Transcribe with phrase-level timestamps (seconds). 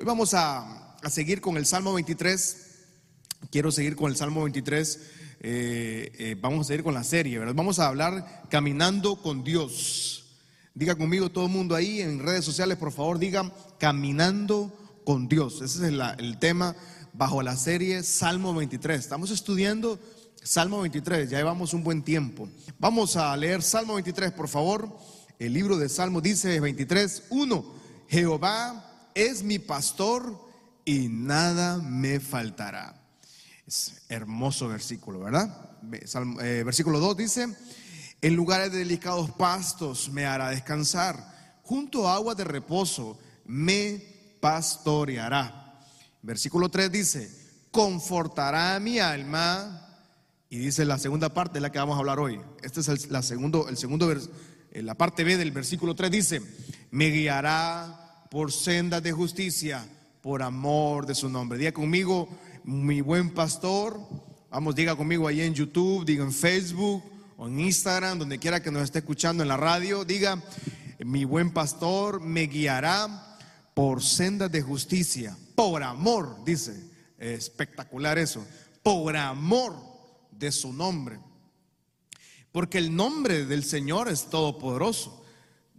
[0.00, 2.56] Hoy vamos a, seguir con el Salmo 23.
[3.50, 4.98] Quiero seguir con el Salmo 23.
[5.40, 7.52] Eh, eh, vamos a seguir con la serie, ¿verdad?
[7.54, 10.24] Vamos a hablar caminando con Dios.
[10.72, 14.72] Diga conmigo todo el mundo ahí en redes sociales, por favor, digan caminando
[15.04, 15.60] con Dios.
[15.60, 16.74] Ese es el tema
[17.12, 18.98] bajo la serie Salmo 23.
[18.98, 19.98] Estamos estudiando
[20.42, 22.48] Salmo 23, ya llevamos un buen tiempo.
[22.78, 24.96] Vamos a leer Salmo 23, por favor.
[25.38, 27.80] El libro de Salmo dice 23, 1.
[28.08, 30.50] Jehová es mi pastor
[30.84, 33.00] y nada me faltará.
[33.66, 35.70] Es hermoso versículo, ¿verdad?
[36.42, 37.56] Eh, versículo 2 dice,
[38.20, 44.02] en lugares de delicados pastos me hará descansar, junto a agua de reposo me
[44.40, 45.80] pastoreará.
[46.22, 47.30] Versículo 3 dice,
[47.70, 49.86] confortará mi alma.
[50.48, 52.40] Y dice la segunda parte, la que vamos a hablar hoy.
[52.62, 56.42] Este es el, la segundo, el segundo eh, la parte B del versículo 3 dice,
[56.90, 59.84] me guiará por sendas de justicia,
[60.22, 61.58] por amor de su nombre.
[61.58, 62.28] Diga conmigo,
[62.62, 64.00] mi buen pastor.
[64.50, 67.02] Vamos, diga conmigo ahí en YouTube, diga en Facebook
[67.36, 70.04] o en Instagram, donde quiera que nos esté escuchando en la radio.
[70.04, 70.40] Diga,
[71.00, 73.36] mi buen pastor me guiará
[73.74, 76.88] por sendas de justicia, por amor, dice.
[77.18, 78.46] Espectacular eso.
[78.82, 79.76] Por amor
[80.30, 81.18] de su nombre.
[82.52, 85.19] Porque el nombre del Señor es todopoderoso.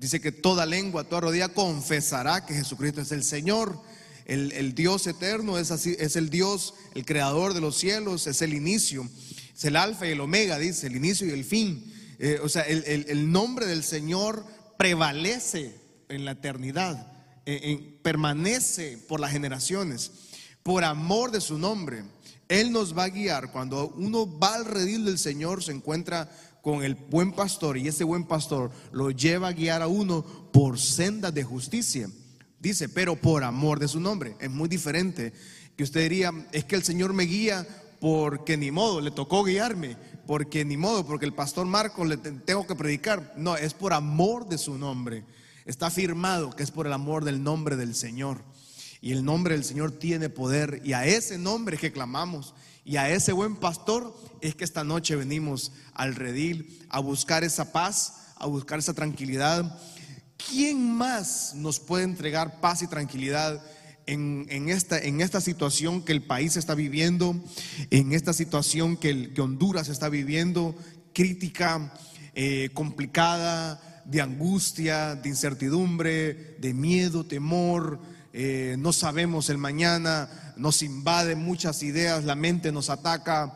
[0.01, 3.79] Dice que toda lengua, toda rodilla confesará que Jesucristo es el Señor.
[4.25, 8.55] El, Dios eterno es, así, es el Dios, el creador de los cielos, es el
[8.55, 9.07] inicio,
[9.55, 11.93] es el alfa y el omega, dice, el inicio y el fin.
[12.17, 14.43] Eh, o sea, el, nombre del Señor
[14.75, 15.75] prevalece
[16.09, 17.13] en la eternidad,
[17.45, 20.11] eh, permanece por las generaciones,
[20.63, 22.01] por amor de su nombre.
[22.51, 23.49] Él nos va a guiar.
[23.49, 26.29] Cuando uno va al redil del Señor, se encuentra
[26.61, 30.21] con el buen pastor y ese buen pastor lo lleva a guiar a uno
[30.51, 32.09] por sendas de justicia.
[32.59, 34.35] Dice, pero por amor de su nombre.
[34.41, 35.31] Es muy diferente
[35.77, 37.65] que usted diría, es que el Señor me guía
[38.01, 39.95] porque ni modo, le tocó guiarme,
[40.27, 43.33] porque ni modo, porque el pastor Marcos le tengo que predicar.
[43.37, 45.23] No, es por amor de su nombre.
[45.65, 48.43] Está afirmado que es por el amor del nombre del Señor.
[49.01, 52.53] Y el nombre del Señor tiene poder y a ese nombre que clamamos
[52.85, 57.71] y a ese buen pastor es que esta noche venimos al redil a buscar esa
[57.71, 59.79] paz, a buscar esa tranquilidad.
[60.37, 63.63] ¿Quién más nos puede entregar paz y tranquilidad
[64.05, 67.35] en, esta, situación que el país está viviendo,
[67.91, 70.75] en esta situación que, Honduras está viviendo,
[71.13, 71.93] crítica,
[72.33, 77.99] eh, complicada, de angustia, de incertidumbre, de miedo, temor?
[78.33, 83.53] Eh, no sabemos el mañana, nos invade muchas ideas, la mente nos ataca,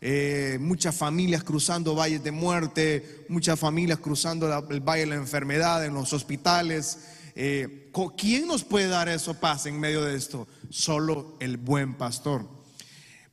[0.00, 5.84] eh, muchas familias cruzando valles de muerte, muchas familias cruzando el valle de la enfermedad
[5.84, 6.98] en los hospitales.
[7.34, 10.46] Eh, ¿Quién nos puede dar eso paz en medio de esto?
[10.70, 12.46] Solo el buen pastor.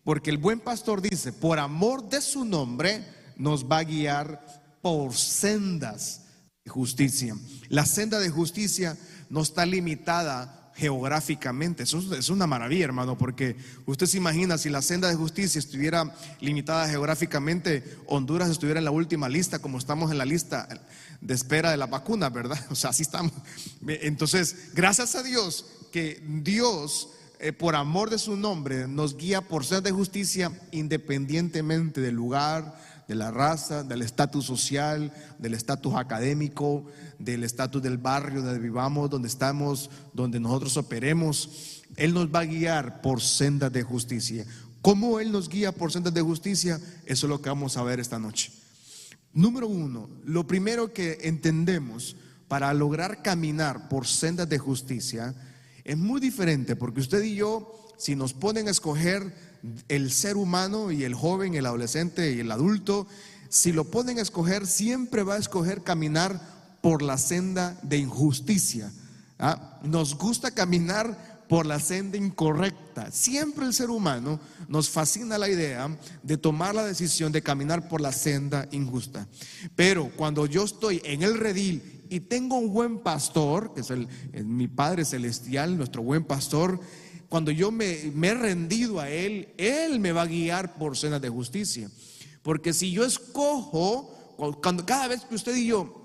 [0.03, 3.03] Porque el buen pastor dice, por amor de su nombre,
[3.35, 6.21] nos va a guiar por sendas
[6.63, 7.35] de justicia.
[7.69, 8.97] La senda de justicia
[9.29, 11.83] no está limitada geográficamente.
[11.83, 13.55] Eso es una maravilla, hermano, porque
[13.85, 18.91] usted se imagina si la senda de justicia estuviera limitada geográficamente, Honduras estuviera en la
[18.91, 20.67] última lista, como estamos en la lista
[21.21, 22.59] de espera de la vacuna, ¿verdad?
[22.69, 23.31] O sea, así estamos.
[23.87, 27.09] Entonces, gracias a Dios que Dios,
[27.39, 32.75] eh, por amor de su nombre, nos guía por senda de justicia independientemente del lugar,
[33.07, 36.85] de la raza, del estatus social, del estatus académico,
[37.19, 41.83] del estatus del barrio donde vivamos, donde estamos, donde nosotros operemos.
[41.95, 44.45] Él nos va a guiar por sendas de justicia.
[44.81, 46.79] ¿Cómo Él nos guía por sendas de justicia?
[47.05, 48.51] Eso es lo que vamos a ver esta noche.
[49.33, 52.15] Número uno, lo primero que entendemos
[52.47, 55.33] para lograr caminar por sendas de justicia
[55.83, 59.33] es muy diferente porque usted y yo, si nos ponen a escoger
[59.87, 63.07] el ser humano y el joven, el adolescente y el adulto,
[63.49, 66.54] si lo ponen a escoger, siempre va a escoger caminar
[66.85, 68.93] por la senda de injusticia.
[69.39, 69.79] ¿ah?
[69.81, 73.09] Nos gusta caminar por la senda incorrecta.
[73.09, 75.89] Siempre el ser humano nos fascina la idea
[76.21, 79.27] de tomar la decisión de caminar por la senda injusta.
[79.75, 84.07] Pero cuando yo estoy en el redil y tengo un buen pastor, que es el,
[84.45, 86.79] mi Padre Celestial, nuestro buen pastor,
[87.29, 91.29] cuando yo me, he rendido a Él, Él me va a guiar por cenas de
[91.29, 91.89] justicia.
[92.43, 96.04] Porque si yo escojo, cuando, cada vez que usted y yo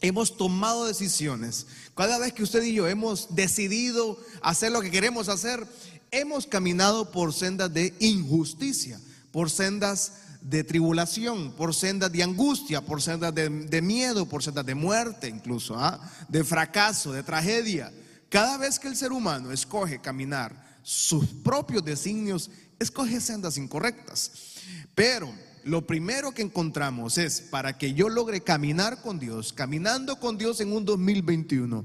[0.00, 5.28] hemos tomado decisiones, cada vez que usted y yo hemos decidido hacer lo que queremos
[5.28, 5.66] hacer,
[6.10, 9.00] hemos caminado por sendas de injusticia,
[9.32, 14.74] por sendas de tribulación, por sendas de angustia, por sendas de, miedo, por sendas de
[14.74, 16.00] muerte incluso, ¿ah?
[16.28, 17.92] de fracaso, de tragedia.
[18.28, 24.32] Cada vez que el ser humano escoge caminar sus propios designios, escoge sendas incorrectas.
[24.94, 25.32] Pero
[25.68, 30.60] lo primero que encontramos es, para que yo logre caminar con Dios, caminando con Dios
[30.60, 31.84] en un 2021,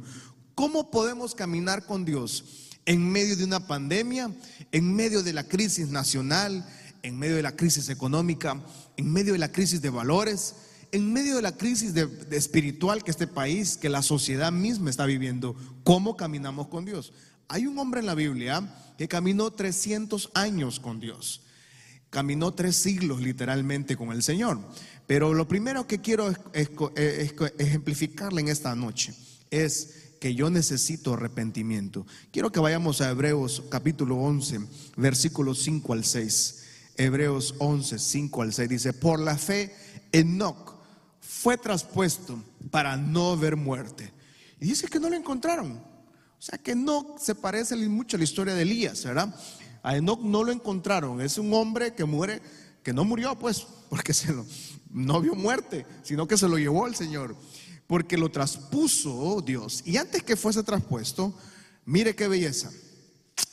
[0.56, 4.32] ¿cómo podemos caminar con Dios en medio de una pandemia,
[4.72, 6.66] en medio de la crisis nacional,
[7.02, 8.62] en medio de la crisis económica,
[8.96, 10.56] en medio de la crisis de valores?
[10.94, 15.08] en medio de la crisis de, espiritual que este país, que la sociedad misma está
[15.08, 17.14] viviendo, ¿cómo caminamos con Dios?
[17.48, 21.42] Hay un hombre en la Biblia que caminó 300 años con Dios.
[22.14, 24.60] Caminó tres siglos literalmente con el Señor.
[25.08, 29.16] Pero lo primero que quiero ejemplificarle en esta noche
[29.50, 32.06] es que yo necesito arrepentimiento.
[32.32, 34.60] Quiero que vayamos a Hebreos capítulo 11,
[34.96, 36.64] versículos 5 al 6.
[36.98, 39.76] Hebreos 11, 5 al 6 dice, por la fe,
[40.12, 40.76] Enoch
[41.20, 44.14] fue traspuesto para no ver muerte.
[44.62, 45.72] Y dice que no lo encontraron.
[45.72, 49.34] O sea que no se parece mucho a la historia de Elías, ¿verdad?
[49.84, 51.22] A Enoch no lo encontraron.
[51.22, 52.42] Es un hombre que muere,
[52.82, 54.46] que no murió, pues, porque se lo,
[54.90, 57.36] no vio muerte, sino que se lo llevó el Señor.
[57.86, 59.84] Porque lo traspuso Dios.
[59.86, 61.38] Y antes que fuese traspuesto,
[61.86, 62.72] mire qué belleza.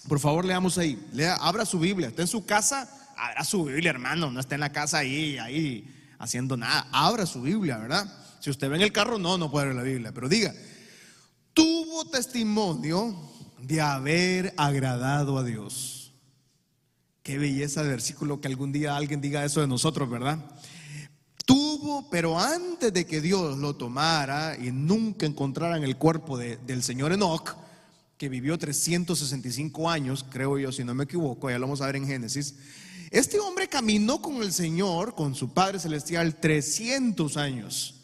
[0.08, 0.98] Por favor, leamos ahí.
[1.40, 2.08] Abra su Biblia.
[2.08, 4.30] Está en su casa, abra su Biblia, hermano.
[4.30, 6.86] No está en la casa ahí, ahí haciendo nada.
[6.92, 8.06] Abra su Biblia, ¿verdad?
[8.40, 10.54] Si usted ve en el carro, no, no puede ver la Biblia, pero diga,
[11.52, 13.14] tuvo testimonio
[13.60, 15.99] de haber agradado a Dios.
[17.22, 20.38] Qué belleza de versículo que algún día alguien diga eso de nosotros, ¿verdad?
[21.44, 27.12] Tuvo, pero antes de que Dios lo tomara y nunca encontraran el cuerpo del señor
[27.12, 27.56] Enoch,
[28.16, 31.96] que vivió 365 años, creo yo, si no me equivoco, ya lo vamos a ver
[31.96, 32.54] en Génesis,
[33.10, 37.94] este hombre caminó con el Señor, con su Padre Celestial, 300 años.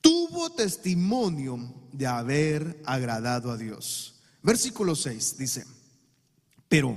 [0.00, 1.58] Tuvo testimonio
[1.92, 4.20] de haber agradado a Dios.
[4.42, 5.64] Versículo 6 dice,
[6.68, 6.96] pero,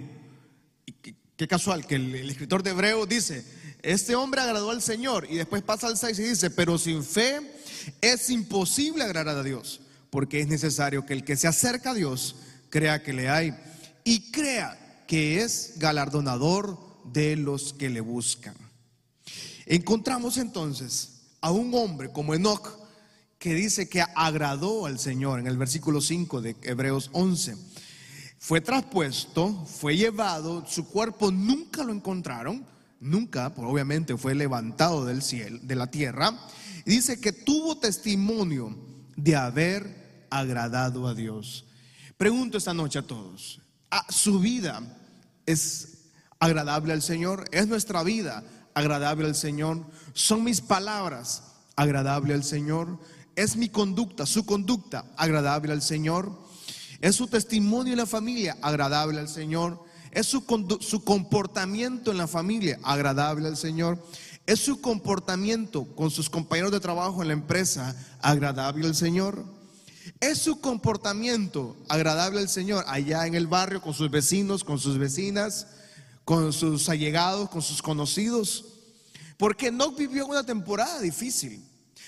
[0.93, 3.45] qué, casual que el, el escritor de Hebreo dice,
[3.81, 7.39] este hombre agradó al Señor y después pasa al 6 y dice, pero sin fe
[8.01, 12.35] es imposible agradar a Dios, porque es necesario que el que se acerca a Dios
[12.69, 13.55] crea que le hay
[14.03, 18.55] y crea que es galardonador de los que le buscan.
[19.65, 22.67] Encontramos entonces a un hombre como Enoch
[23.37, 27.55] que dice que agradó al Señor en el versículo 5 de Hebreos 11.
[28.39, 32.65] Fue traspuesto, fue llevado, su cuerpo nunca lo encontraron,
[33.01, 36.39] nunca, pues obviamente fue levantado del cielo, de la tierra,
[36.85, 38.77] dice que tuvo testimonio
[39.17, 41.65] de haber agradado a Dios.
[42.15, 43.59] Pregunto esta noche a todos,
[43.91, 44.81] ¿a ¿su vida
[45.45, 46.05] es
[46.39, 47.43] agradable al Señor?
[47.51, 49.85] ¿Es nuestra vida agradable al Señor?
[50.13, 51.43] ¿Son mis palabras
[51.75, 52.99] agradable al Señor?
[53.35, 56.48] ¿Es mi conducta, su conducta agradable al Señor?
[57.01, 59.83] ¿Es su testimonio en la familia agradable al Señor?
[60.11, 60.43] ¿Es su,
[60.81, 64.03] su comportamiento en la familia agradable al Señor?
[64.45, 69.43] ¿Es su comportamiento con sus compañeros de trabajo en la empresa agradable al Señor?
[70.19, 74.97] ¿Es su comportamiento agradable al Señor allá en el barrio con sus vecinos, con sus
[74.97, 75.67] vecinas?
[76.29, 78.63] con sus allegados, con sus conocidos.
[79.35, 81.67] Porque Enoch vivió una temporada difícil.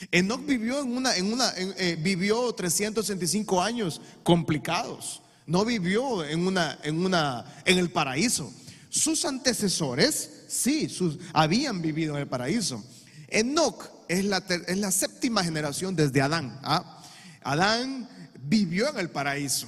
[0.09, 5.21] Enoch vivió en una, en una, eh, vivió 365 años complicados.
[5.45, 8.51] No vivió en una, en una, en el paraíso.
[8.89, 12.83] Sus antecesores, sí, sus, habían vivido en el paraíso.
[13.27, 16.59] Enoch es la, es la séptima generación desde Adán.
[16.63, 17.03] ¿ah?
[17.43, 18.09] Adán
[18.43, 19.67] vivió en el paraíso.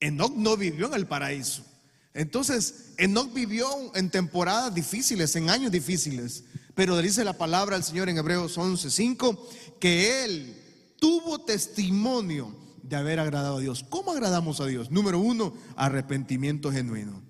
[0.00, 1.64] Enoch no vivió en el paraíso.
[2.14, 6.44] Entonces, Enoch vivió en temporadas difíciles, en años difíciles,
[6.78, 9.36] pero dice la palabra al Señor en Hebreos 11:5
[9.80, 10.54] que él
[11.00, 12.54] tuvo testimonio
[12.84, 13.84] de haber agradado a Dios.
[13.88, 14.88] ¿Cómo agradamos a Dios?
[14.88, 17.20] Número uno, arrepentimiento genuino.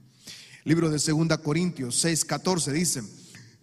[0.64, 3.02] Libro de 2 Corintios 6:14 dice,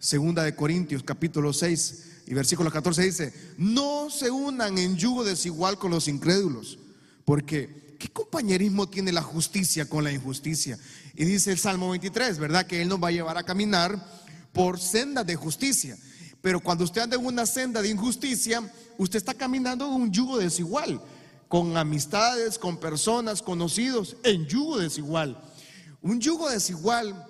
[0.00, 5.78] Segunda de Corintios capítulo 6 y versículo 14 dice, no se unan en yugo desigual
[5.78, 6.80] con los incrédulos,
[7.24, 10.80] porque ¿qué compañerismo tiene la justicia con la injusticia?
[11.14, 12.66] Y dice el Salmo 23, ¿verdad?
[12.66, 14.25] Que Él nos va a llevar a caminar
[14.56, 15.98] por sendas de justicia.
[16.40, 18.62] Pero cuando usted anda en una senda de injusticia,
[18.96, 20.98] usted está caminando en un yugo desigual,
[21.46, 25.38] con amistades, con personas, conocidos, en yugo desigual.
[26.00, 27.26] Un yugo desigual,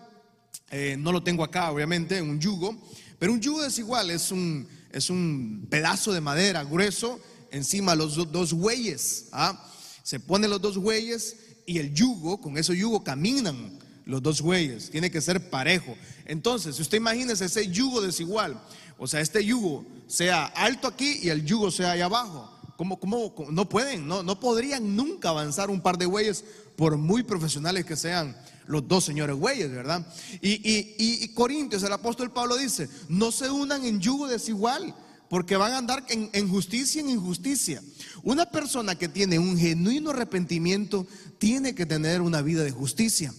[0.71, 2.77] eh, no lo tengo acá obviamente, un yugo,
[3.19, 7.19] pero un yugo desigual es un, es un pedazo de madera grueso
[7.51, 9.31] encima los dos bueyes.
[9.33, 9.69] ¿ah?
[10.05, 14.91] Se ponen los dos bueyes y el yugo, con ese yugo caminan los dos bueyes.
[14.91, 15.95] Tiene que ser parejo.
[16.25, 18.59] Entonces, si usted imagina ese yugo desigual,
[18.97, 23.33] o sea, este yugo sea alto aquí y el yugo sea ahí abajo, ¿Cómo, cómo,
[23.51, 26.45] no pueden, no, no podrían nunca avanzar un par de güeyes
[26.77, 28.37] por muy profesionales que sean
[28.67, 30.07] los dos señores güeyes, ¿verdad?
[30.43, 34.95] Y, y, y, Corintios, el apóstol Pablo dice, no se unan en yugo desigual,
[35.31, 37.83] porque van a andar en, en justicia en injusticia.
[38.23, 41.07] Una persona que tiene un genuino arrepentimiento
[41.39, 43.33] tiene que tener una vida de justicia.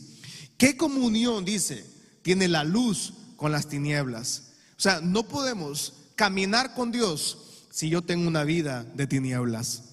[0.58, 1.86] ¿Qué comunión, dice,
[2.22, 4.54] tiene la luz con las tinieblas?
[4.78, 9.84] O sea, no podemos caminar con Dios si yo tengo una vida de tinieblas.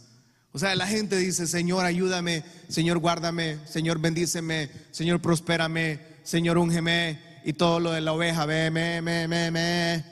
[0.53, 7.21] O sea, la gente dice, Señor, ayúdame, Señor, guárdame, Señor, bendíceme, Señor, prospérame, Señor, úngeme,
[7.45, 10.05] y todo lo de la oveja, ve, me, me, me, me.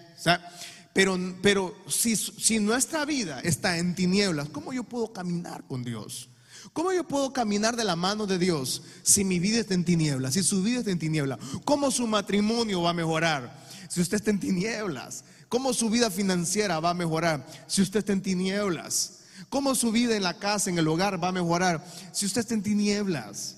[0.92, 6.28] pero, pero si, si nuestra vida está en tinieblas, ¿cómo yo puedo caminar con Dios?
[6.72, 10.34] ¿Cómo yo puedo caminar de la mano de Dios si mi vida está en tinieblas,
[10.34, 11.38] si su vida está en tinieblas?
[11.64, 15.24] ¿Cómo su matrimonio va a mejorar si usted está en tinieblas?
[15.50, 19.18] ¿Cómo su vida financiera va a mejorar si usted está en tinieblas?
[19.50, 22.54] ¿Cómo su vida en la casa, en el hogar va a mejorar si usted está
[22.54, 23.56] en tinieblas?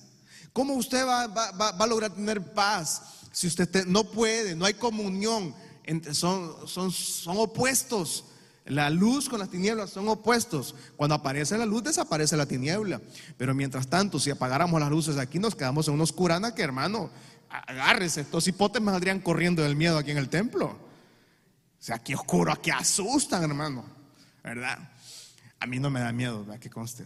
[0.53, 5.55] ¿Cómo usted va, a lograr tener paz si usted no puede, no hay comunión?
[6.13, 8.25] son, son opuestos.
[8.67, 10.75] La luz con las tinieblas son opuestos.
[10.97, 13.01] Cuando aparece la luz, desaparece la tiniebla.
[13.37, 17.11] Pero mientras tanto, si apagáramos las luces aquí, nos quedamos en una oscurana que, hermano,
[17.51, 18.23] agárrese.
[18.23, 20.67] Estos hipotes me saldrían corriendo del miedo aquí en el templo.
[20.67, 23.85] O sea, aquí oscuro, aquí asustan, hermano.
[24.43, 24.79] ¿Verdad?
[25.61, 26.59] A mí no me da miedo, ¿verdad?
[26.59, 27.05] Que conste.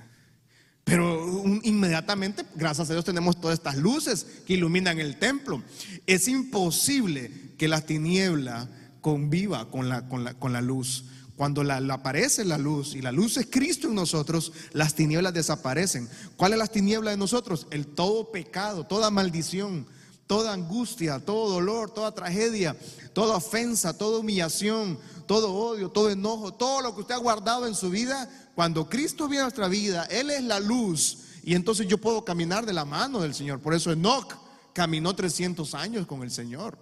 [0.85, 5.63] Pero inmediatamente, gracias a Dios, tenemos todas estas luces que iluminan el templo.
[6.07, 8.69] Es imposible que la tiniebla
[9.01, 11.05] conviva con la, con la, con la luz.
[11.39, 16.09] Cuando la, aparece la luz y la luz es Cristo en nosotros, las tinieblas desaparecen.
[16.37, 17.69] ¿Cuál es la tiniebla de nosotros?
[17.71, 19.87] El todo pecado, toda maldición,
[20.27, 22.77] toda angustia, todo dolor, toda tragedia,
[23.13, 27.77] toda ofensa, toda humillación, todo odio, todo enojo, todo lo que usted ha guardado en
[27.77, 31.99] su vida cuando Cristo viene a nuestra vida, Él es la luz y entonces yo
[31.99, 33.61] puedo caminar de la mano del Señor.
[33.61, 34.35] Por eso Enoch
[34.73, 36.77] caminó 300 años con el Señor,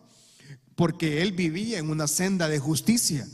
[0.75, 3.29] porque Él vivía en una senda de justicia.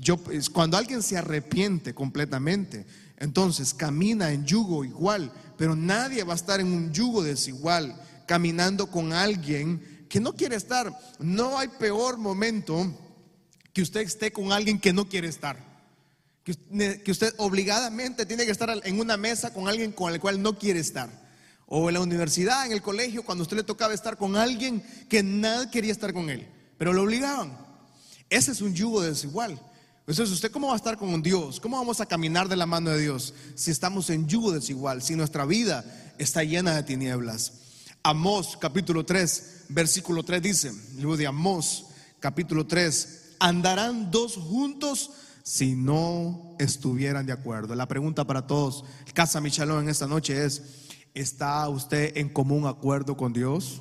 [0.00, 0.18] Yo,
[0.52, 2.86] cuando alguien se arrepiente completamente,
[3.18, 7.94] entonces camina en yugo igual, pero nadie va a estar en un yugo desigual,
[8.26, 10.98] caminando con alguien que no quiere estar.
[11.18, 12.92] No hay peor momento
[13.72, 15.70] que usted esté con alguien que no quiere estar
[16.44, 20.58] que usted obligadamente tiene que estar en una mesa con alguien con el cual no
[20.58, 21.10] quiere estar.
[21.66, 24.82] O en la universidad, en el colegio, cuando a usted le tocaba estar con alguien
[25.08, 27.56] que nadie quería estar con él, pero lo obligaban.
[28.28, 29.60] Ese es un yugo desigual.
[30.10, 31.60] Entonces, ¿usted cómo va a estar con Dios?
[31.60, 35.14] ¿Cómo vamos a caminar de la mano de Dios si estamos en yugo desigual, si
[35.14, 35.84] nuestra vida
[36.18, 37.52] está llena de tinieblas?
[38.02, 41.86] Amós capítulo 3, versículo 3 dice, libro de Amós
[42.18, 45.12] capítulo 3, andarán dos juntos
[45.44, 47.76] si no estuvieran de acuerdo.
[47.76, 53.16] La pregunta para todos, Casa Michalón en esta noche es, ¿está usted en común acuerdo
[53.16, 53.80] con Dios?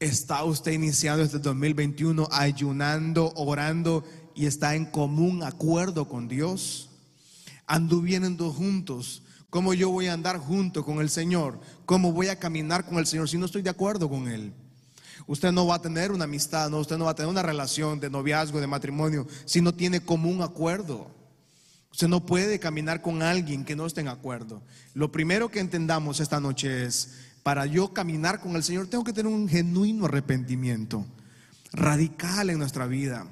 [0.00, 4.02] ¿Está usted iniciando este 2021 ayunando, orando
[4.36, 6.90] y está en común acuerdo con Dios?
[7.66, 9.22] Anduviendo juntos.
[9.48, 11.58] ¿Cómo yo voy a andar junto con el Señor?
[11.86, 14.52] ¿Cómo voy a caminar con el Señor si no estoy de acuerdo con Él?
[15.26, 17.98] Usted no va a tener una amistad, no, usted no va a tener una relación
[17.98, 21.10] de noviazgo, de matrimonio, si no tiene común acuerdo.
[21.90, 24.62] Usted no puede caminar con alguien que no esté en acuerdo.
[24.92, 29.14] Lo primero que entendamos esta noche es, para yo caminar con el Señor tengo que
[29.14, 31.06] tener un genuino arrepentimiento,
[31.72, 33.26] radical en nuestra vida.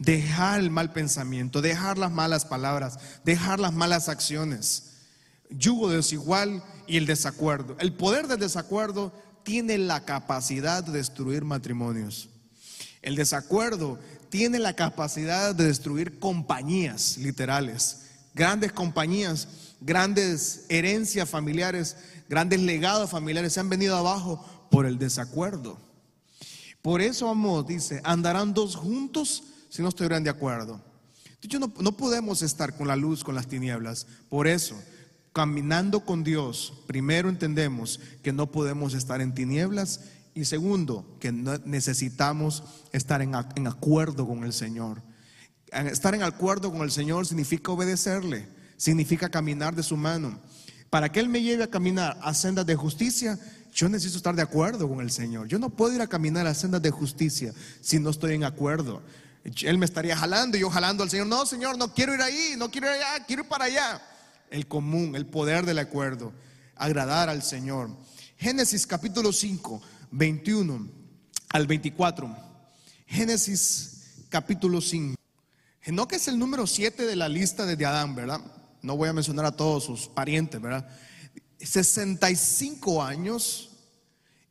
[0.00, 4.94] Dejar el mal pensamiento, dejar las malas palabras, dejar las malas acciones.
[5.50, 7.76] Yugo desigual y el desacuerdo.
[7.80, 12.30] El poder del desacuerdo tiene la capacidad de destruir matrimonios.
[13.02, 13.98] El desacuerdo
[14.30, 19.48] tiene la capacidad de destruir compañías literales, grandes compañías,
[19.82, 25.78] grandes herencias familiares, grandes legados familiares se han venido abajo por el desacuerdo.
[26.80, 30.82] Por eso, amor, dice, andarán dos juntos si no estuvieran de acuerdo.
[31.58, 34.06] no, no podemos estar con la luz, con las tinieblas.
[34.28, 34.76] Por eso,
[35.32, 40.00] caminando con Dios, primero entendemos que no podemos estar en tinieblas
[40.34, 42.62] y segundo, que necesitamos
[42.92, 45.02] estar en, acuerdo con el Señor.
[45.72, 50.38] Estar en acuerdo con el Señor significa obedecerle, significa caminar de su mano.
[50.88, 53.38] Para que Él me lleve a caminar a sendas de justicia,
[53.72, 55.46] yo necesito estar de acuerdo con el Señor.
[55.46, 59.02] Yo no puedo ir a caminar a sendas de justicia si no estoy en acuerdo.
[59.44, 61.26] Él me estaría jalando y yo jalando al Señor.
[61.26, 64.02] No, Señor, no quiero ir ahí, no quiero ir allá, quiero ir para allá
[64.50, 66.32] el común, el poder del acuerdo,
[66.76, 67.90] agradar al Señor.
[68.36, 69.80] Génesis capítulo 5,
[70.10, 70.88] 21
[71.50, 72.36] al 24.
[73.06, 75.16] Génesis capítulo 5.
[75.82, 78.40] Enoch es el número 7 de la lista de Adán, ¿verdad?
[78.82, 80.88] No voy a mencionar a todos sus parientes, ¿verdad?
[81.58, 83.69] 65 años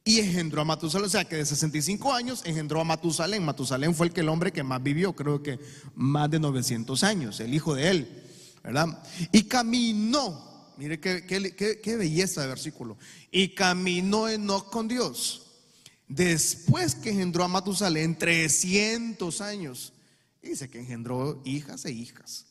[0.10, 1.06] y engendró a Matusalén.
[1.06, 3.46] O sea que de 65 años engendró a Matusalén.
[3.46, 5.60] Matusalén fue el, que el hombre que más vivió, creo que
[5.94, 8.24] más de 900 años, el hijo de él,
[8.63, 9.04] ¿verdad?
[9.32, 12.98] Y caminó, mire qué, belleza de versículo.
[13.32, 15.46] Y caminó Enoch con Dios.
[16.08, 19.94] Después que engendró a Matusalén, 300 años.
[20.42, 22.48] Dice que engendró hijas e hijas,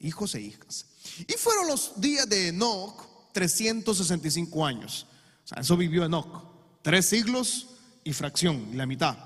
[0.00, 0.84] hijos e hijas.
[1.26, 5.06] Y fueron los días de Enoch 365 años.
[5.46, 6.49] O sea, eso vivió Enoch.
[6.82, 7.68] Tres siglos
[8.04, 9.16] y fracción, y la mitad.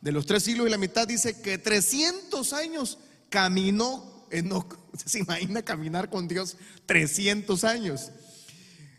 [0.00, 4.76] De los tres siglos y la mitad dice que 300 años caminó Enoch.
[5.06, 8.10] ¿Se imagina caminar con Dios 300 años?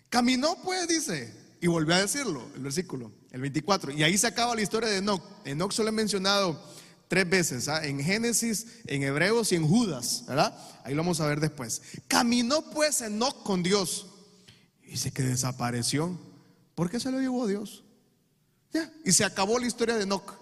[0.10, 3.92] Caminó pues, dice, y volvió a decirlo, el versículo, el 24.
[3.92, 5.24] Y ahí se acaba la historia de Enoch.
[5.46, 6.62] Enoch solo he mencionado
[7.08, 7.86] tres veces, ¿ah?
[7.86, 10.56] en Génesis, en Hebreos y en Judas, ¿verdad?
[10.84, 11.82] Ahí lo vamos a ver después.
[12.08, 14.08] Caminó pues Enoch con Dios.
[14.86, 16.18] Dice que desapareció.
[16.76, 17.84] ¿Por qué se lo llevó Dios?
[19.04, 20.34] Y se acabó la historia de Enoch.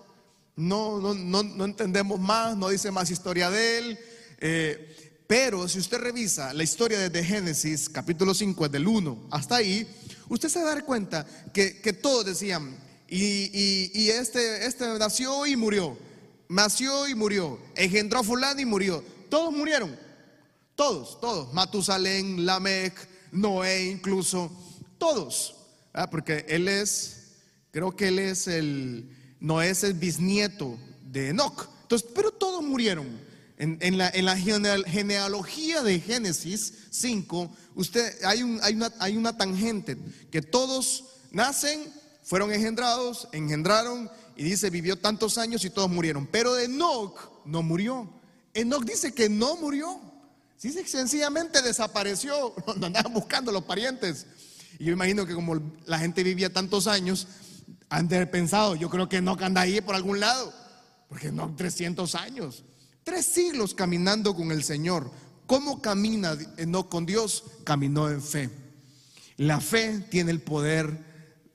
[0.55, 3.99] No, no, no, no entendemos más, no dice más historia de él.
[4.39, 9.87] Eh, pero si usted revisa la historia desde Génesis, capítulo 5, del 1 hasta ahí,
[10.27, 11.71] usted se va cuenta que,
[12.01, 12.75] todos decían,
[13.07, 15.97] y, este, este nació y murió,
[16.49, 19.03] nació y murió, engendró a fulano y murió.
[19.29, 19.97] Todos murieron,
[20.75, 21.53] todos, todos.
[21.53, 22.93] Matusalén, Lamech,
[23.31, 24.51] Noé incluso,
[24.97, 25.55] todos.
[25.93, 27.20] Ah, porque él es,
[27.71, 29.09] creo que él es el,
[29.39, 30.77] Noé es el bisnieto
[31.11, 31.67] de Enoch.
[31.83, 33.31] Entonces, pero todos murieron.
[33.57, 38.59] En, la, en la, genealogía de Génesis 5, usted, hay, un,
[38.99, 39.99] hay, una, tangente
[40.31, 46.25] que todos nacen, fueron engendrados, engendraron y dice vivió tantos años y todos murieron.
[46.25, 48.09] Pero Enoch no murió.
[48.55, 50.01] Enoch dice que no murió.
[50.59, 52.55] Dice que sencillamente desapareció.
[52.77, 54.25] No andaban buscando los parientes.
[54.79, 57.27] Y yo imagino que como la gente vivía tantos años,
[57.91, 60.53] han de haber pensado, yo creo que Enoch anda ahí por algún lado.
[61.09, 62.63] Porque no 300 años.
[63.03, 65.11] Tres siglos caminando con el Señor.
[65.45, 67.43] ¿Cómo camina no con Dios?
[67.65, 68.49] Caminó en fe.
[69.35, 71.05] La fe tiene el poder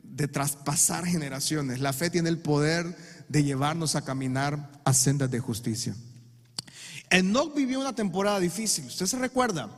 [0.03, 1.81] de traspasar generaciones.
[1.81, 2.95] La fe tiene el poder
[3.29, 5.97] de llevarnos a caminar a sendas de justicia.
[7.09, 8.85] Enoch vivió una temporada difícil.
[8.85, 9.71] ¿Usted se recuerda?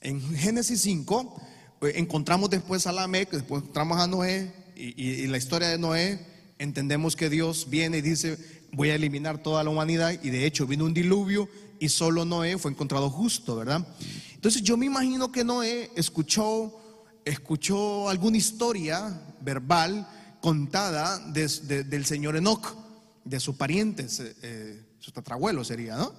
[0.00, 1.42] En Génesis 5
[1.82, 4.59] eh, encontramos después a Lamec, después encontramos a Noé
[4.96, 6.18] y, y la historia de Noé.
[6.58, 8.38] Entendemos que Dios viene y dice,
[8.72, 12.58] voy a eliminar toda la humanidad y de hecho vino un diluvio y solo Noé
[12.58, 13.86] fue encontrado justo, ¿verdad?
[14.34, 16.78] Entonces yo me imagino que Noé escuchó,
[17.24, 20.06] escuchó alguna historia verbal
[20.40, 22.76] contada del señor Enoch,
[23.24, 24.06] de su pariente,
[24.42, 26.12] eh, su tatarabuelo sería, ¿no?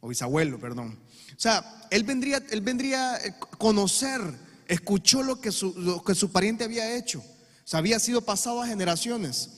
[0.00, 0.98] O bisabuelo, perdón.
[1.36, 4.20] O sea, él vendría, él vendría a conocer,
[4.66, 7.22] escuchó lo que, su, lo que su pariente había hecho.
[7.64, 9.50] O sea, había sido pasado a generaciones.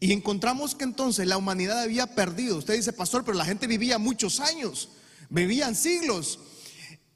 [0.00, 2.58] Y encontramos que entonces la humanidad había perdido.
[2.58, 4.88] Usted dice, pastor, pero la gente vivía muchos años,
[5.30, 6.38] vivían siglos.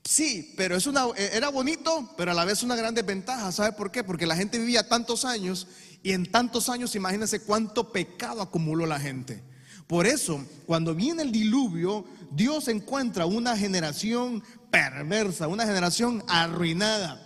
[0.04, 3.50] Sí, pero es una, era bonito, pero a la vez una gran desventaja.
[3.50, 4.04] ¿Sabe por qué?
[4.04, 5.66] Porque la gente vivía tantos años
[6.02, 9.42] y en tantos años imagínense cuánto pecado acumuló la gente.
[9.88, 17.25] Por eso, cuando viene el diluvio, Dios encuentra una generación perversa, una generación arruinada,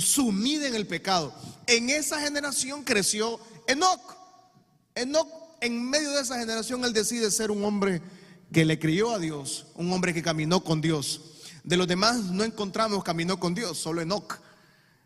[0.00, 1.34] sumida en el pecado.
[1.66, 4.16] En esa generación creció Enoch.
[4.94, 5.28] Enoch,
[5.60, 8.02] en medio de esa generación, él decide ser un hombre
[8.52, 11.20] que le crió a Dios, un hombre que caminó con Dios.
[11.64, 14.38] De los demás no encontramos caminó con Dios, solo Enoch.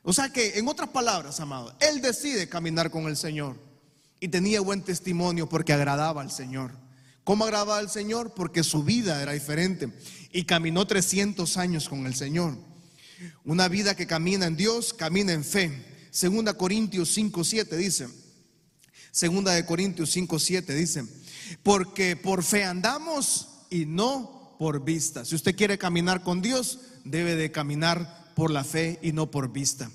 [0.02, 3.56] O sea que, en otras palabras, amado, él decide caminar con el Señor
[4.18, 6.72] y tenía buen testimonio porque agradaba al Señor.
[7.24, 8.32] ¿Cómo agradaba al Señor?
[8.34, 9.92] Porque su vida era diferente
[10.32, 12.56] y caminó 300 años con el Señor.
[13.44, 16.08] Una vida que camina en Dios, camina en fe.
[16.10, 18.08] Segunda Corintios 5, 7 dice,
[19.12, 21.04] Segunda de Corintios 5, 7 dice,
[21.62, 25.24] porque por fe andamos y no por vista.
[25.24, 29.52] Si usted quiere caminar con Dios, debe de caminar por la fe y no por
[29.52, 29.90] vista.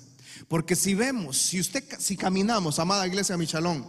[0.48, 3.86] Porque si vemos, si usted, si caminamos, amada iglesia Michalón,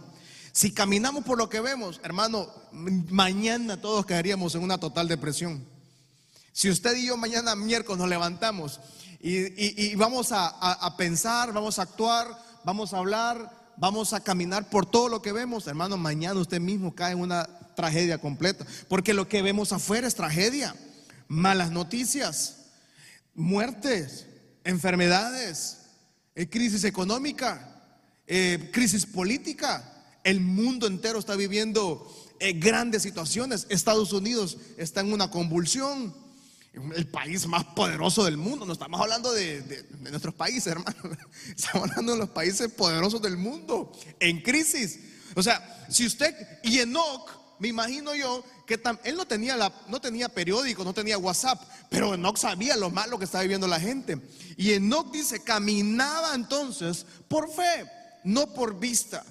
[0.52, 5.62] si caminamos por lo que vemos, hermano, mañana todos caeríamos en una total depresión.
[6.52, 8.80] Si usted y yo mañana miércoles nos levantamos
[9.20, 12.26] y, vamos a pensar, vamos a actuar,
[12.64, 16.94] vamos a hablar, vamos a caminar por todo lo que vemos, hermano, mañana usted mismo
[16.94, 18.66] cae en una tragedia completa.
[18.88, 20.74] Porque lo que vemos afuera es tragedia,
[21.28, 22.66] malas noticias,
[23.34, 24.26] muertes,
[24.64, 25.78] enfermedades,
[26.34, 27.82] eh, crisis económica,
[28.26, 32.06] eh, crisis política, El mundo entero está viviendo
[32.40, 33.66] eh, grandes situaciones.
[33.70, 36.12] Estados Unidos está en una convulsión.
[36.72, 38.64] El país más poderoso del mundo.
[38.64, 40.96] No estamos hablando de, nuestros países, hermano.
[41.56, 43.92] Estamos hablando de los países poderosos del mundo.
[44.20, 45.00] En crisis.
[45.34, 46.34] O sea, si usted.
[46.62, 51.18] Y Enoch, me imagino yo que él no tenía, la, no tenía periódico, no tenía
[51.18, 54.20] WhatsApp, pero Enoch sabía lo malo que estaba viviendo la gente.
[54.56, 57.90] Y Enoch dice, caminaba entonces por fe,
[58.24, 59.24] no por vista.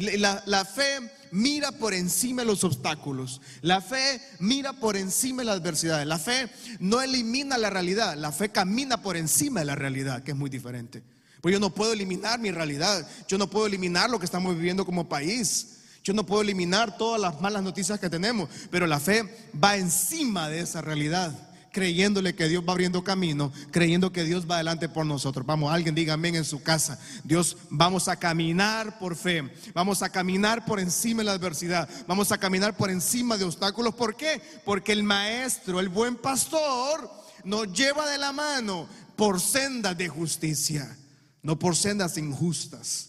[0.00, 3.40] La, fe mira por encima de los obstáculos.
[3.60, 6.06] La fe mira por encima de las adversidades.
[6.06, 8.16] La fe no elimina la realidad.
[8.16, 11.02] La fe camina por encima de la realidad, que es muy diferente.
[11.40, 13.06] Pues yo no puedo eliminar mi realidad.
[13.28, 15.76] Yo no puedo eliminar lo que estamos viviendo como país.
[16.02, 20.48] Yo no puedo eliminar todas las malas noticias que tenemos, pero la fe va encima
[20.48, 25.06] de esa realidad, creyéndole que Dios va abriendo camino, creyendo que Dios va adelante por
[25.06, 25.46] nosotros.
[25.46, 26.98] Vamos, alguien diga amén en su casa.
[27.24, 32.32] Dios, vamos a caminar por fe, vamos a caminar por encima de la adversidad, vamos
[32.32, 33.94] a caminar por encima de obstáculos.
[33.94, 34.42] ¿Por qué?
[34.64, 37.10] Porque el maestro, el buen pastor,
[37.44, 40.96] nos lleva de la mano por sendas de justicia,
[41.42, 43.08] no por sendas injustas.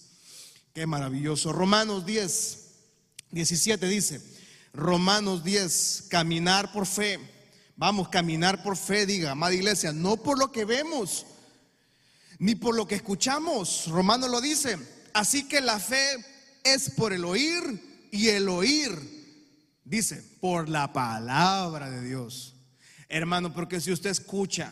[0.74, 1.52] Qué maravilloso.
[1.52, 2.60] Romanos 10.
[3.32, 4.22] 17 dice,
[4.74, 7.20] Romanos 10, caminar por fe.
[7.82, 11.26] Vamos, caminar por fe, diga, amada iglesia, no por lo que vemos,
[12.38, 13.88] ni por lo que escuchamos.
[13.88, 14.78] Romanos lo dice.
[15.16, 16.24] Así que la fe
[16.64, 18.92] es por el oír y el oír,
[19.84, 22.54] dice, por la palabra de Dios.
[23.10, 24.72] Hermano, porque si usted escucha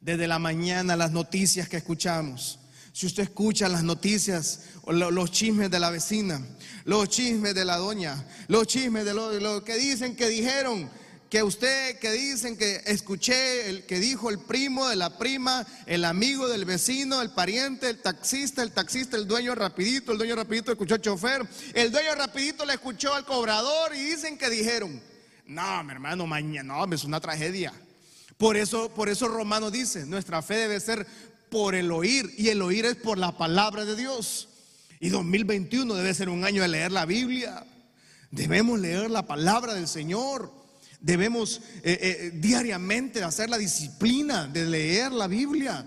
[0.00, 2.60] desde la mañana las noticias que escuchamos,
[2.92, 6.40] si usted escucha las noticias, los chismes de la vecina,
[6.84, 10.88] los chismes de la doña, los chismes de lo, que dicen que dijeron,
[11.34, 16.04] que usted, que dicen que escuché, el que dijo el primo de la prima, el
[16.04, 20.70] amigo del vecino, el pariente, el taxista, el taxista, el dueño rapidito, el dueño rapidito
[20.70, 21.44] escuchó al chofer,
[21.74, 25.02] el dueño rapidito le escuchó al cobrador y dicen que dijeron,
[25.46, 27.72] no, mi hermano, mañana, no, es una tragedia.
[28.38, 31.04] Por eso, por eso Romano dice, nuestra fe debe ser
[31.50, 34.50] por el oír y el oír es por la palabra de Dios.
[35.00, 37.66] Y 2021 debe ser un año de leer la Biblia.
[38.30, 40.62] Debemos leer la palabra del Señor.
[41.04, 45.84] Debemos eh, eh, diariamente hacer la disciplina de leer la Biblia.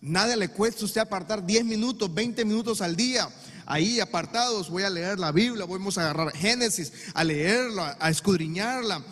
[0.00, 3.28] Nada le cuesta usted apartar 10 minutos, 20 minutos al día.
[3.66, 9.04] Ahí apartados voy a leer la Biblia, vamos a agarrar Génesis, a leerla, a escudriñarla.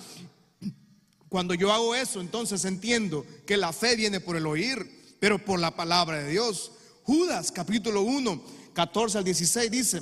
[1.29, 5.59] Cuando yo hago eso, entonces entiendo que la fe viene por el oír pero por
[5.59, 6.73] la palabra de Dios.
[7.03, 8.43] Judas capítulo 1,
[8.75, 10.01] 14 al 16 dice,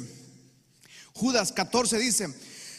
[1.13, 2.29] Judas 14 dice,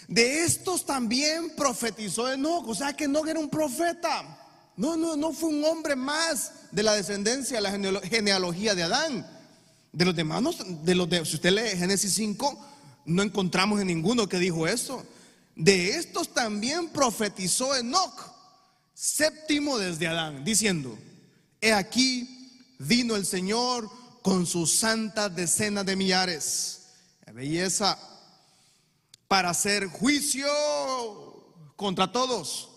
[0.08, 4.42] de estos también profetizó Enoch, o sea que Enoch era un profeta.
[4.78, 9.26] No, no, no fue un hombre más de la descendencia, de la genealogía de Adán.
[9.92, 10.44] De los demás,
[10.84, 12.68] de los de, si usted lee Génesis 5,
[13.06, 15.04] no encontramos en ninguno que dijo eso.
[15.56, 18.34] De estos también profetizó Enoch,
[18.94, 20.98] séptimo desde Adán, diciendo,
[21.62, 23.90] He aquí vino el Señor
[24.22, 26.82] con sus santas decenas de millares.
[27.34, 27.98] Belleza
[29.28, 30.48] para hacer juicio
[31.76, 32.70] contra todos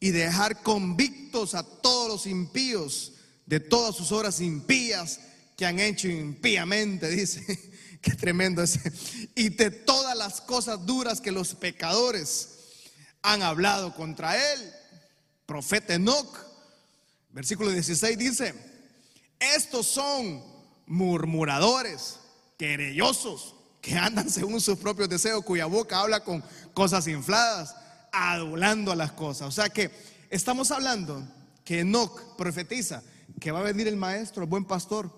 [0.00, 3.12] y dejar convictos a todos los impíos
[3.46, 5.20] de todas sus obras impías
[5.56, 7.72] que han hecho impíamente, dice.
[8.00, 8.92] Qué tremendo ese.
[9.34, 12.50] Y de todas las cosas duras que los pecadores
[13.22, 14.72] han hablado contra él.
[15.46, 16.48] Profeta Enoch
[17.30, 18.54] Versículo 16 dice,
[19.38, 20.42] estos son
[20.86, 22.18] murmuradores,
[22.58, 26.42] querellosos, que andan según sus propios deseos, cuya boca habla con
[26.74, 27.74] cosas infladas,
[28.12, 29.48] adulando a las cosas.
[29.48, 29.90] O sea que
[30.30, 31.26] estamos hablando
[31.64, 33.02] que Enoch profetiza
[33.40, 35.10] que va a venir el maestro, el buen pastor.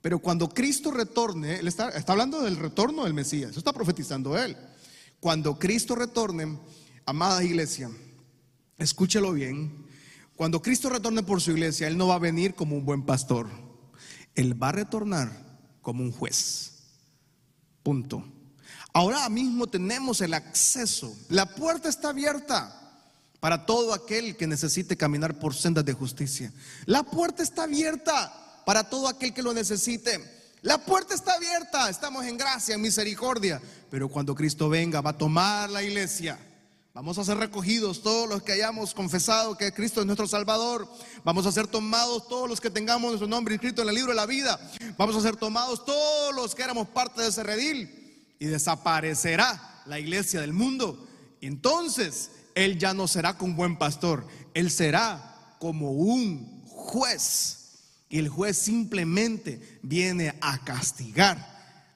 [0.00, 4.36] Pero cuando Cristo retorne, él está, está hablando del retorno del Mesías, eso está profetizando
[4.36, 4.56] él.
[5.20, 6.58] Cuando Cristo retorne,
[7.06, 7.88] amada iglesia,
[8.78, 9.86] escúchelo bien,
[10.42, 13.48] cuando Cristo retorne por su iglesia, Él no va a venir como un buen pastor.
[14.34, 15.30] Él va a retornar
[15.82, 16.71] como un juez.
[17.82, 18.24] Punto.
[18.92, 21.16] Ahora mismo tenemos el acceso.
[21.28, 22.78] La puerta está abierta
[23.40, 26.52] para todo aquel que necesite caminar por sendas de justicia.
[26.86, 30.20] La puerta está abierta para todo aquel que lo necesite.
[30.62, 31.88] La puerta está abierta.
[31.88, 33.60] Estamos en gracia, en misericordia.
[33.90, 36.38] Pero cuando Cristo venga, va a tomar la iglesia
[36.94, 40.86] Vamos a ser recogidos todos los que hayamos confesado que Cristo es nuestro Salvador.
[41.24, 44.16] Vamos a ser tomados todos los que tengamos nuestro nombre inscrito en el libro de
[44.16, 44.60] la vida.
[44.98, 48.34] Vamos a ser tomados todos los que éramos parte de ese redil.
[48.38, 51.08] Y desaparecerá la iglesia del mundo.
[51.40, 54.26] Entonces, Él ya no será como un buen pastor.
[54.52, 57.70] Él será como un juez.
[58.10, 61.51] Y el juez simplemente viene a castigar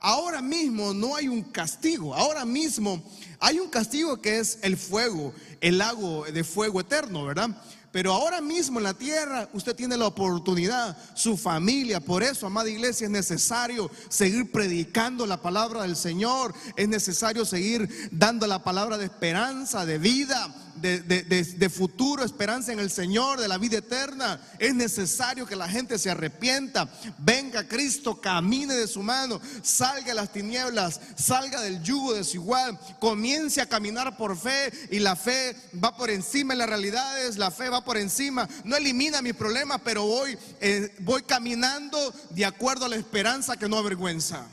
[0.06, 3.02] ahora mismo no hay un castigo, ahora mismo
[3.40, 7.50] hay un castigo que es el fuego, el lago de fuego eterno, ¿verdad?
[7.90, 11.98] Pero ahora mismo en la tierra usted tiene la oportunidad, su familia.
[11.98, 16.54] Por eso, amada iglesia, es necesario seguir predicando la palabra del Señor.
[16.76, 20.54] Es necesario seguir dando la palabra de esperanza, de vida,
[20.86, 24.40] de, futuro, esperanza en el Señor, de la vida eterna.
[24.58, 30.14] Es necesario que la gente se arrepienta, venga Cristo, camine de su mano, salga de
[30.14, 35.96] las tinieblas, salga del yugo desigual, comience a caminar por fe y la fe va
[35.96, 40.06] por encima de las realidades, la fe va por encima, no elimina mi problema, pero
[40.06, 41.98] voy, eh, voy caminando
[42.30, 44.46] de acuerdo a la esperanza que no avergüenza.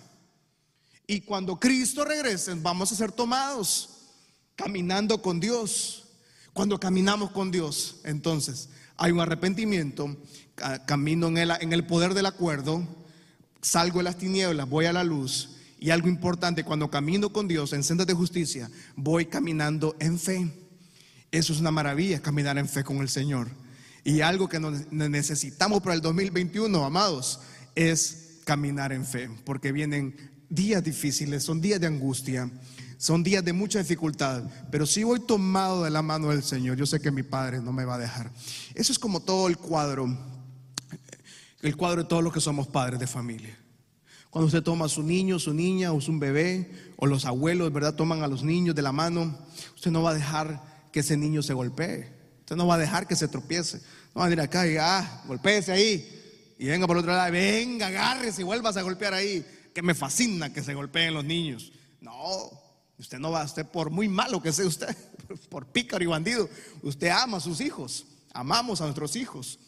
[1.06, 3.90] Y cuando Cristo regrese, vamos a ser tomados
[4.56, 6.03] caminando con Dios
[6.54, 10.16] cuando caminamos con Dios, entonces hay un arrepentimiento,
[10.86, 12.88] camino en el, poder del acuerdo,
[13.62, 15.50] salgo de las tinieblas, voy a la luz.
[15.80, 20.54] Y algo importante, cuando camino con Dios en sendas de justicia, voy caminando en fe.
[21.32, 23.50] Eso es una maravilla, caminar en fe con el Señor.
[24.04, 24.60] Y algo que
[24.92, 27.40] necesitamos para el 2021, amados,
[27.76, 30.16] es caminar en fe, porque vienen
[30.50, 32.50] días difíciles, son días de angustia.
[33.04, 36.86] Son días de mucha dificultad, pero si voy tomado de la mano del Señor, yo
[36.86, 38.32] sé que mi Padre no me va a dejar.
[38.76, 40.08] Eso es como todo el cuadro,
[41.62, 43.60] el cuadro de todos los que somos padres de familia.
[44.30, 47.94] Cuando usted toma a su niño, su niña o su bebé, o los abuelos, ¿verdad?
[47.94, 49.38] Toman a los niños de la mano,
[49.76, 50.64] usted no va a dejar
[50.94, 52.10] que ese niño se golpee.
[52.40, 53.82] Usted no va a dejar que se tropiece.
[54.16, 56.56] No va a ir acá y, ah, golpéese ahí.
[56.58, 59.46] Y venga por otro lado, venga, agárrese y vuelvas a golpear ahí.
[59.74, 61.74] Que me fascina que se golpeen los niños.
[62.00, 62.63] No,
[62.98, 64.96] Usted no va a estar por muy malo que sea usted,
[65.50, 66.50] por pícaro y bandido.
[66.82, 69.60] Usted ama a sus hijos, amamos a nuestros hijos.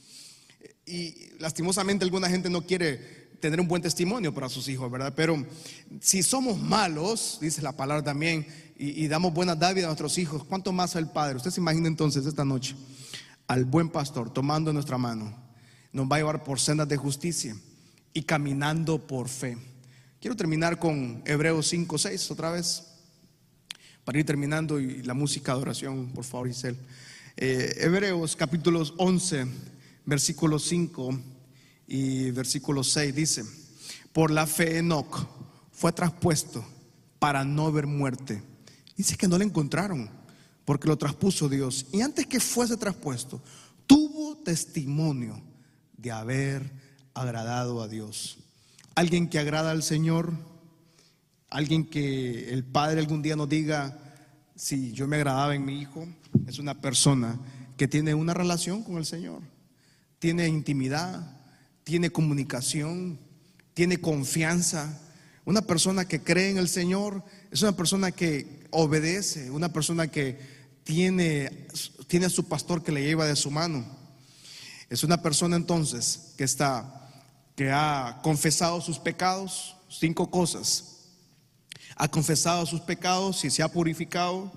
[0.85, 5.13] Y lastimosamente alguna gente no quiere tener un buen testimonio para sus hijos, ¿verdad?
[5.15, 5.45] Pero
[5.99, 10.73] si somos malos, dice la palabra también, y, damos buena dávida a nuestros hijos, ¿cuánto
[10.73, 11.38] más al Padre?
[11.38, 12.75] Usted se imagina entonces esta noche
[13.47, 15.33] al buen pastor tomando nuestra mano,
[15.93, 17.55] nos va a llevar por sendas de justicia
[18.13, 19.57] y caminando por fe.
[20.19, 22.94] Quiero terminar con Hebreos 5, 6 otra vez
[24.05, 26.77] para ir terminando y la música de oración, por favor, Isel.
[27.35, 29.47] Eh, Hebreos capítulos 11,
[30.05, 31.19] versículo 5
[31.87, 33.43] y versículo 6 dice,
[34.13, 35.27] por la fe Enoch
[35.71, 36.63] fue traspuesto
[37.19, 38.41] para no ver muerte.
[38.95, 40.09] Dice que no le encontraron
[40.63, 41.87] porque lo traspuso Dios.
[41.91, 43.41] Y antes que fuese traspuesto,
[43.87, 45.41] tuvo testimonio
[45.97, 46.71] de haber
[47.13, 48.37] agradado a Dios.
[48.93, 50.33] Alguien que agrada al Señor
[51.49, 53.97] Alguien que el padre algún día nos diga,
[54.55, 56.08] si yo me agradaba en mi hijo,
[56.47, 57.39] es una persona
[57.77, 59.41] que tiene una relación con el Señor,
[60.17, 61.38] tiene intimidad,
[61.84, 63.19] tiene comunicación,
[63.73, 65.01] tiene confianza.
[65.43, 70.39] Una persona que cree en el Señor es una persona que obedece, una persona que
[70.84, 71.67] tiene,
[72.08, 73.86] tiene a su pastor que le lleva de su mano.
[74.89, 77.12] Es una persona entonces que está,
[77.55, 80.94] que ha confesado sus pecados, cinco cosas
[81.95, 84.51] ha confesado sus pecados y se ha purificado.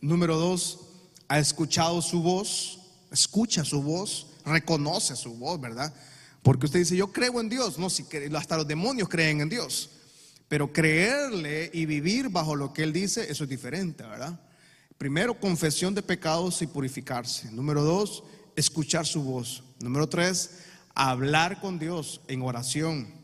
[0.00, 0.80] Número dos,
[1.28, 5.92] ha escuchado su voz, escucha su voz, reconoce su voz, ¿verdad?
[6.42, 8.04] Porque usted dice, yo creo en Dios, no, si
[8.36, 9.90] hasta los demonios creen en Dios.
[10.48, 14.38] Pero creerle y vivir bajo lo que Él dice, eso es diferente, ¿verdad?
[14.98, 17.50] Primero, confesión de pecados y purificarse.
[17.50, 18.24] Número dos,
[18.56, 19.62] escuchar su voz.
[19.80, 20.58] Número tres,
[20.94, 23.21] hablar con Dios en oración.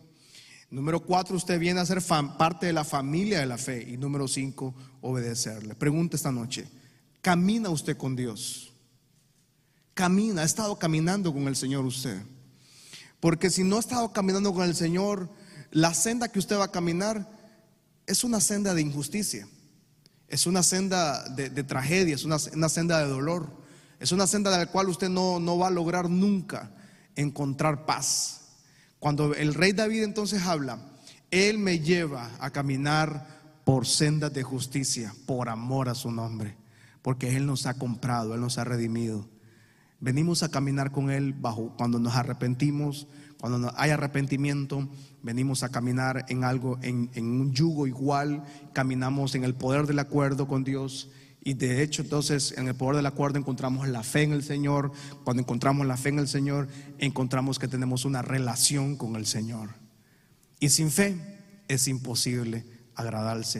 [0.70, 2.02] Número cuatro, usted viene a ser
[2.37, 3.83] parte de la familia de la fe.
[3.88, 5.74] Y número cinco, obedecerle.
[5.74, 6.68] Pregunta esta noche,
[7.22, 8.72] ¿camina usted con Dios?
[9.94, 12.20] Camina, ha estado caminando con el Señor usted.
[13.18, 15.28] Porque si no ha estado caminando con el Señor,
[15.70, 17.28] la senda que usted va a caminar
[18.07, 19.48] es una senda de injusticia.
[20.28, 23.50] Es una senda de, tragedia, es una, senda de dolor.
[23.98, 26.70] Es una senda de la cual usted no, no va a lograr nunca
[27.16, 28.38] encontrar paz.
[28.99, 30.79] Cuando el rey David entonces habla,
[31.31, 36.57] Él me lleva a caminar por sendas de justicia, por amor a su nombre,
[37.03, 39.29] porque Él nos ha comprado, Él nos ha redimido.
[40.01, 43.07] Venimos a caminar con Él bajo cuando nos arrepentimos,
[43.41, 44.89] cuando hay arrepentimiento,
[45.23, 50.01] venimos a caminar en algo, en, en un yugo igual, caminamos en el poder del
[50.01, 51.11] acuerdo con Dios
[51.42, 54.92] y de hecho, entonces, en el poder del acuerdo encontramos la fe en el Señor.
[55.24, 59.70] Cuando encontramos la fe en el Señor, encontramos que tenemos una relación con el Señor.
[60.61, 61.16] Y sin fe
[61.68, 63.57] es imposible agradar al Señor.